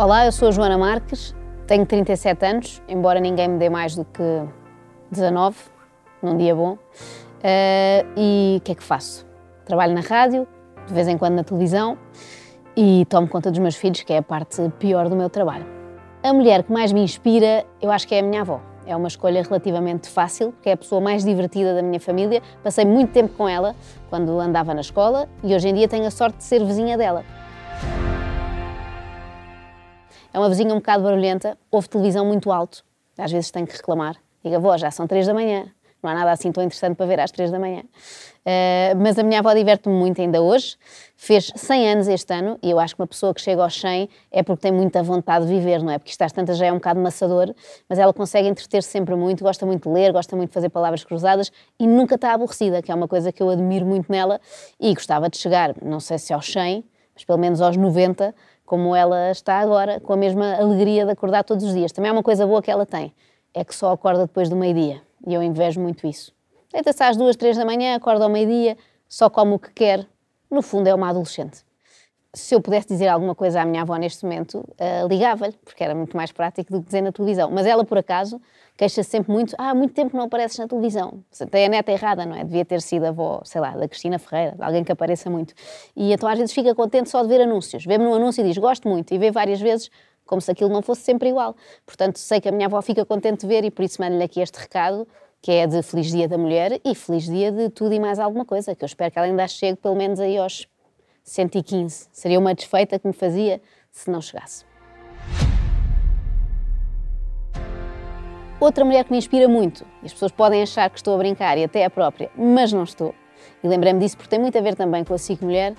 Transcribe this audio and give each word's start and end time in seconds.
Olá, 0.00 0.26
eu 0.26 0.30
sou 0.30 0.46
a 0.46 0.50
Joana 0.52 0.78
Marques, 0.78 1.34
tenho 1.66 1.84
37 1.84 2.46
anos, 2.46 2.80
embora 2.86 3.18
ninguém 3.18 3.48
me 3.48 3.58
dê 3.58 3.68
mais 3.68 3.96
do 3.96 4.04
que 4.04 4.22
19, 5.10 5.56
num 6.22 6.36
dia 6.36 6.54
bom. 6.54 6.74
Uh, 6.74 8.06
e 8.16 8.58
o 8.58 8.60
que 8.60 8.70
é 8.70 8.74
que 8.76 8.82
faço? 8.84 9.26
Trabalho 9.64 9.92
na 9.94 10.00
rádio, 10.00 10.46
de 10.86 10.94
vez 10.94 11.08
em 11.08 11.18
quando 11.18 11.34
na 11.34 11.42
televisão 11.42 11.98
e 12.76 13.06
tomo 13.10 13.26
conta 13.26 13.50
dos 13.50 13.58
meus 13.58 13.74
filhos, 13.74 14.00
que 14.02 14.12
é 14.12 14.18
a 14.18 14.22
parte 14.22 14.62
pior 14.78 15.08
do 15.08 15.16
meu 15.16 15.28
trabalho. 15.28 15.66
A 16.22 16.32
mulher 16.32 16.62
que 16.62 16.72
mais 16.72 16.92
me 16.92 17.02
inspira, 17.02 17.66
eu 17.82 17.90
acho 17.90 18.06
que 18.06 18.14
é 18.14 18.20
a 18.20 18.22
minha 18.22 18.42
avó. 18.42 18.60
É 18.86 18.94
uma 18.94 19.08
escolha 19.08 19.42
relativamente 19.42 20.08
fácil, 20.08 20.52
porque 20.52 20.68
é 20.68 20.74
a 20.74 20.76
pessoa 20.76 21.00
mais 21.00 21.24
divertida 21.24 21.74
da 21.74 21.82
minha 21.82 21.98
família. 21.98 22.40
Passei 22.62 22.84
muito 22.84 23.10
tempo 23.10 23.34
com 23.36 23.48
ela 23.48 23.74
quando 24.08 24.38
andava 24.38 24.72
na 24.74 24.80
escola 24.80 25.28
e 25.42 25.52
hoje 25.52 25.66
em 25.66 25.74
dia 25.74 25.88
tenho 25.88 26.06
a 26.06 26.10
sorte 26.12 26.38
de 26.38 26.44
ser 26.44 26.64
vizinha 26.64 26.96
dela. 26.96 27.24
É 30.32 30.38
uma 30.38 30.48
vizinha 30.48 30.72
um 30.74 30.78
bocado 30.78 31.04
barulhenta, 31.04 31.56
ouve 31.70 31.88
televisão 31.88 32.24
muito 32.24 32.52
alto, 32.52 32.84
às 33.16 33.32
vezes 33.32 33.50
tem 33.50 33.64
que 33.64 33.76
reclamar. 33.76 34.16
Diga, 34.44 34.56
avó, 34.56 34.76
já 34.76 34.90
são 34.90 35.06
três 35.06 35.26
da 35.26 35.32
manhã, 35.32 35.66
não 36.02 36.10
há 36.10 36.14
nada 36.14 36.30
assim 36.30 36.52
tão 36.52 36.62
interessante 36.62 36.96
para 36.96 37.06
ver 37.06 37.18
às 37.18 37.30
três 37.30 37.50
da 37.50 37.58
manhã. 37.58 37.80
Uh, 37.80 38.96
mas 39.02 39.18
a 39.18 39.22
minha 39.22 39.40
avó 39.40 39.52
diverte-me 39.52 39.94
muito 39.94 40.20
ainda 40.20 40.40
hoje, 40.40 40.76
fez 41.16 41.52
100 41.54 41.92
anos 41.92 42.08
este 42.08 42.32
ano 42.32 42.58
e 42.62 42.70
eu 42.70 42.78
acho 42.78 42.94
que 42.94 43.00
uma 43.00 43.06
pessoa 43.06 43.34
que 43.34 43.40
chega 43.40 43.62
aos 43.62 43.78
100 43.80 44.08
é 44.30 44.42
porque 44.42 44.62
tem 44.62 44.72
muita 44.72 45.02
vontade 45.02 45.46
de 45.46 45.52
viver, 45.52 45.82
não 45.82 45.90
é? 45.90 45.98
Porque 45.98 46.10
isto 46.10 46.22
às 46.22 46.32
tantas 46.32 46.56
já 46.56 46.66
é 46.66 46.72
um 46.72 46.76
bocado 46.76 47.00
maçador, 47.00 47.54
mas 47.88 47.98
ela 47.98 48.12
consegue 48.12 48.48
entreter-se 48.48 48.88
sempre 48.88 49.14
muito, 49.16 49.42
gosta 49.42 49.66
muito 49.66 49.88
de 49.88 49.94
ler, 49.94 50.12
gosta 50.12 50.36
muito 50.36 50.50
de 50.50 50.54
fazer 50.54 50.68
palavras 50.68 51.04
cruzadas 51.04 51.50
e 51.80 51.86
nunca 51.86 52.14
está 52.14 52.32
aborrecida, 52.32 52.80
que 52.80 52.92
é 52.92 52.94
uma 52.94 53.08
coisa 53.08 53.32
que 53.32 53.42
eu 53.42 53.50
admiro 53.50 53.84
muito 53.84 54.10
nela 54.10 54.40
e 54.78 54.94
gostava 54.94 55.28
de 55.28 55.36
chegar, 55.36 55.74
não 55.82 56.00
sei 56.00 56.18
se 56.18 56.32
aos 56.32 56.50
100, 56.50 56.84
mas 57.14 57.24
pelo 57.24 57.38
menos 57.38 57.60
aos 57.60 57.76
90, 57.76 58.34
como 58.68 58.94
ela 58.94 59.30
está 59.30 59.60
agora, 59.60 59.98
com 59.98 60.12
a 60.12 60.16
mesma 60.16 60.54
alegria 60.56 61.06
de 61.06 61.10
acordar 61.10 61.42
todos 61.42 61.64
os 61.64 61.72
dias. 61.72 61.90
Também 61.90 62.10
é 62.10 62.12
uma 62.12 62.22
coisa 62.22 62.46
boa 62.46 62.60
que 62.60 62.70
ela 62.70 62.84
tem, 62.84 63.14
é 63.54 63.64
que 63.64 63.74
só 63.74 63.90
acorda 63.90 64.26
depois 64.26 64.50
do 64.50 64.56
meio-dia. 64.56 65.00
E 65.26 65.32
eu 65.32 65.42
invejo 65.42 65.80
muito 65.80 66.06
isso. 66.06 66.34
Deita-se 66.70 67.02
às 67.02 67.16
duas, 67.16 67.34
três 67.34 67.56
da 67.56 67.64
manhã, 67.64 67.96
acorda 67.96 68.24
ao 68.24 68.30
meio-dia, 68.30 68.76
só 69.08 69.30
come 69.30 69.54
o 69.54 69.58
que 69.58 69.72
quer. 69.72 70.06
No 70.50 70.60
fundo, 70.60 70.86
é 70.86 70.94
uma 70.94 71.08
adolescente. 71.08 71.64
Se 72.38 72.54
eu 72.54 72.60
pudesse 72.60 72.86
dizer 72.86 73.08
alguma 73.08 73.34
coisa 73.34 73.60
à 73.60 73.64
minha 73.64 73.82
avó 73.82 73.96
neste 73.96 74.24
momento, 74.24 74.58
uh, 74.58 75.08
ligava-lhe, 75.08 75.54
porque 75.64 75.82
era 75.82 75.94
muito 75.94 76.16
mais 76.16 76.30
prático 76.30 76.72
do 76.72 76.80
que 76.80 76.86
dizer 76.86 77.02
na 77.02 77.10
televisão. 77.10 77.50
Mas 77.50 77.66
ela, 77.66 77.84
por 77.84 77.98
acaso, 77.98 78.40
queixa-se 78.76 79.10
sempre 79.10 79.32
muito: 79.32 79.54
ah, 79.58 79.70
há 79.70 79.74
muito 79.74 79.92
tempo 79.92 80.16
não 80.16 80.24
apareces 80.24 80.56
na 80.58 80.68
televisão. 80.68 81.22
Tem 81.50 81.66
a 81.66 81.68
neta 81.68 81.90
errada, 81.90 82.24
não 82.24 82.36
é? 82.36 82.44
Devia 82.44 82.64
ter 82.64 82.80
sido 82.80 83.04
a 83.04 83.08
avó, 83.08 83.40
sei 83.44 83.60
lá, 83.60 83.72
da 83.72 83.88
Cristina 83.88 84.18
Ferreira, 84.18 84.56
alguém 84.60 84.84
que 84.84 84.92
apareça 84.92 85.28
muito. 85.28 85.52
E 85.96 86.12
então 86.12 86.28
às 86.28 86.38
vezes 86.38 86.54
fica 86.54 86.74
contente 86.74 87.10
só 87.10 87.22
de 87.22 87.28
ver 87.28 87.40
anúncios. 87.40 87.84
Vê-me 87.84 88.04
num 88.04 88.14
anúncio 88.14 88.40
e 88.42 88.48
diz: 88.48 88.56
gosto 88.56 88.88
muito, 88.88 89.12
e 89.12 89.18
vê 89.18 89.30
várias 89.30 89.60
vezes 89.60 89.90
como 90.24 90.40
se 90.40 90.50
aquilo 90.50 90.70
não 90.70 90.80
fosse 90.80 91.02
sempre 91.02 91.30
igual. 91.30 91.56
Portanto, 91.84 92.18
sei 92.18 92.40
que 92.40 92.48
a 92.48 92.52
minha 92.52 92.66
avó 92.66 92.80
fica 92.82 93.04
contente 93.04 93.40
de 93.40 93.46
ver 93.48 93.64
e 93.64 93.70
por 93.70 93.84
isso 93.84 94.00
mando-lhe 94.00 94.22
aqui 94.22 94.40
este 94.40 94.56
recado, 94.58 95.08
que 95.42 95.50
é 95.50 95.66
de 95.66 95.82
Feliz 95.82 96.12
Dia 96.12 96.28
da 96.28 96.38
Mulher 96.38 96.80
e 96.84 96.94
Feliz 96.94 97.24
Dia 97.24 97.50
de 97.50 97.70
tudo 97.70 97.94
e 97.94 97.98
mais 97.98 98.18
alguma 98.18 98.44
coisa, 98.44 98.76
que 98.76 98.84
eu 98.84 98.86
espero 98.86 99.10
que 99.10 99.18
ela 99.18 99.26
ainda 99.26 99.48
chegue 99.48 99.78
pelo 99.78 99.96
menos 99.96 100.20
aí 100.20 100.36
aos 100.36 100.68
115. 101.28 102.08
Seria 102.12 102.38
uma 102.38 102.54
desfeita 102.54 102.98
que 102.98 103.06
me 103.06 103.12
fazia 103.12 103.60
se 103.90 104.10
não 104.10 104.20
chegasse. 104.20 104.64
Outra 108.60 108.84
mulher 108.84 109.04
que 109.04 109.12
me 109.12 109.18
inspira 109.18 109.46
muito, 109.46 109.84
e 110.02 110.06
as 110.06 110.12
pessoas 110.12 110.32
podem 110.32 110.62
achar 110.62 110.90
que 110.90 110.96
estou 110.96 111.14
a 111.14 111.18
brincar 111.18 111.56
e 111.56 111.64
até 111.64 111.84
a 111.84 111.90
própria, 111.90 112.28
mas 112.36 112.72
não 112.72 112.82
estou, 112.82 113.14
e 113.62 113.68
lembrei-me 113.68 114.00
disso 114.00 114.16
porque 114.16 114.30
tem 114.30 114.40
muito 114.40 114.58
a 114.58 114.60
ver 114.60 114.74
também 114.74 115.04
com 115.04 115.14
a 115.14 115.18
SIC 115.18 115.42
Mulher, 115.42 115.74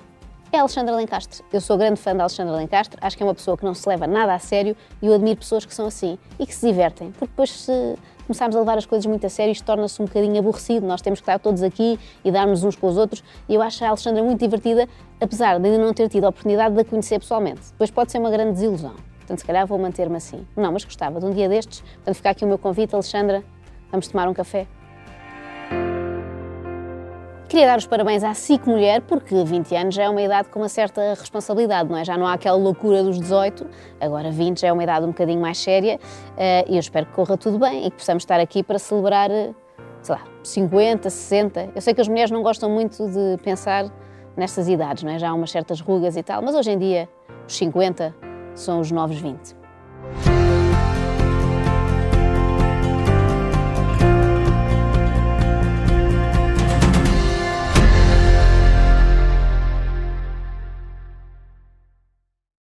é 0.52 0.58
Alexandra 0.58 0.96
Lencastre. 0.96 1.44
Eu 1.52 1.60
sou 1.60 1.78
grande 1.78 2.00
fã 2.00 2.14
da 2.14 2.24
Alexandra 2.24 2.56
Lencastre, 2.56 2.98
acho 3.00 3.16
que 3.16 3.22
é 3.22 3.26
uma 3.26 3.34
pessoa 3.34 3.56
que 3.56 3.64
não 3.64 3.72
se 3.72 3.88
leva 3.88 4.06
nada 4.06 4.34
a 4.34 4.38
sério 4.38 4.76
e 5.00 5.06
eu 5.06 5.14
admiro 5.14 5.38
pessoas 5.38 5.64
que 5.64 5.72
são 5.72 5.86
assim 5.86 6.18
e 6.38 6.46
que 6.46 6.54
se 6.54 6.66
divertem, 6.66 7.12
porque 7.12 7.26
depois 7.28 7.50
se 7.50 7.96
começarmos 8.26 8.56
a 8.56 8.58
levar 8.58 8.76
as 8.76 8.86
coisas 8.86 9.06
muito 9.06 9.24
a 9.24 9.28
sério 9.28 9.52
isto 9.52 9.64
torna-se 9.64 10.00
um 10.02 10.06
bocadinho 10.06 10.38
aborrecido, 10.38 10.86
nós 10.86 11.00
temos 11.00 11.20
que 11.20 11.22
estar 11.22 11.38
todos 11.38 11.62
aqui 11.62 11.98
e 12.24 12.32
darmos 12.32 12.64
uns 12.64 12.74
com 12.74 12.88
os 12.88 12.96
outros 12.96 13.22
e 13.48 13.54
eu 13.54 13.62
acho 13.62 13.84
a 13.84 13.88
Alexandra 13.88 14.22
muito 14.22 14.40
divertida, 14.40 14.88
apesar 15.20 15.60
de 15.60 15.68
ainda 15.68 15.78
não 15.84 15.94
ter 15.94 16.08
tido 16.08 16.24
a 16.24 16.30
oportunidade 16.30 16.74
de 16.74 16.80
a 16.80 16.84
conhecer 16.84 17.20
pessoalmente. 17.20 17.70
Depois 17.70 17.90
pode 17.90 18.10
ser 18.10 18.18
uma 18.18 18.30
grande 18.30 18.52
desilusão. 18.52 18.94
Portanto, 19.18 19.38
se 19.38 19.44
calhar 19.44 19.64
vou 19.64 19.78
manter-me 19.78 20.16
assim. 20.16 20.44
Não, 20.56 20.72
mas 20.72 20.84
gostava 20.84 21.20
de 21.20 21.26
um 21.26 21.30
dia 21.30 21.48
destes. 21.48 21.80
Portanto, 21.80 22.14
ficar 22.16 22.30
aqui 22.30 22.44
o 22.44 22.48
meu 22.48 22.58
convite, 22.58 22.92
Alexandra, 22.94 23.44
vamos 23.92 24.08
tomar 24.08 24.26
um 24.28 24.34
café. 24.34 24.66
Queria 27.50 27.66
dar 27.66 27.78
os 27.78 27.84
parabéns 27.84 28.22
à 28.22 28.32
SIC 28.32 28.64
Mulher, 28.64 29.00
porque 29.00 29.42
20 29.42 29.74
anos 29.74 29.94
já 29.96 30.04
é 30.04 30.08
uma 30.08 30.22
idade 30.22 30.48
com 30.50 30.60
uma 30.60 30.68
certa 30.68 31.14
responsabilidade, 31.18 31.90
não 31.90 31.96
é? 31.96 32.04
Já 32.04 32.16
não 32.16 32.24
há 32.24 32.34
aquela 32.34 32.56
loucura 32.56 33.02
dos 33.02 33.18
18, 33.18 33.66
agora 34.00 34.30
20 34.30 34.60
já 34.60 34.68
é 34.68 34.72
uma 34.72 34.84
idade 34.84 35.04
um 35.04 35.08
bocadinho 35.08 35.40
mais 35.40 35.58
séria 35.58 35.98
eh, 36.36 36.64
e 36.68 36.74
eu 36.74 36.78
espero 36.78 37.06
que 37.06 37.12
corra 37.12 37.36
tudo 37.36 37.58
bem 37.58 37.88
e 37.88 37.90
que 37.90 37.96
possamos 37.96 38.22
estar 38.22 38.38
aqui 38.38 38.62
para 38.62 38.78
celebrar, 38.78 39.32
eh, 39.32 39.52
sei 40.00 40.14
lá, 40.14 40.22
50, 40.44 41.10
60. 41.10 41.70
Eu 41.74 41.80
sei 41.80 41.92
que 41.92 42.00
as 42.00 42.06
mulheres 42.06 42.30
não 42.30 42.40
gostam 42.40 42.70
muito 42.70 43.04
de 43.08 43.42
pensar 43.42 43.86
nestas 44.36 44.68
idades, 44.68 45.02
não 45.02 45.10
é? 45.10 45.18
Já 45.18 45.30
há 45.30 45.34
umas 45.34 45.50
certas 45.50 45.80
rugas 45.80 46.16
e 46.16 46.22
tal, 46.22 46.42
mas 46.42 46.54
hoje 46.54 46.70
em 46.70 46.78
dia 46.78 47.08
os 47.48 47.56
50 47.56 48.14
são 48.54 48.78
os 48.78 48.92
novos 48.92 49.18
20. 49.18 49.59